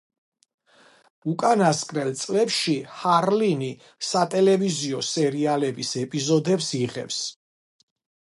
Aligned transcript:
უკანასკნელ 1.33 2.09
წლებში 2.21 2.73
ჰარლინი 3.01 3.69
სატელევიზიო 4.11 5.03
სერიალების 5.11 5.93
ეპიზოდებს 6.05 6.73
იღებს. 6.83 7.21